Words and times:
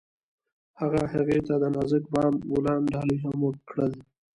هغه 0.79 1.01
هغې 1.13 1.39
ته 1.47 1.53
د 1.61 1.63
نازک 1.75 2.03
بام 2.13 2.33
ګلان 2.51 2.81
ډالۍ 2.93 3.17
هم 3.23 3.35
کړل. 3.69 3.93